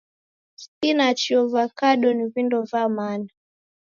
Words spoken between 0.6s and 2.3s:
Spinachi, ovakado, ni